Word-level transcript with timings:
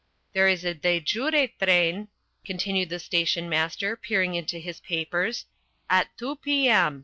"There 0.33 0.47
is 0.47 0.65
a 0.65 0.73
de 0.73 0.99
jure 0.99 1.47
train," 1.61 2.07
continued 2.43 2.89
the 2.89 2.97
stationmaster, 2.97 3.95
peering 3.95 4.33
into 4.33 4.57
his 4.57 4.79
papers, 4.79 5.45
"at 5.91 6.09
two 6.17 6.37
p.m. 6.37 6.99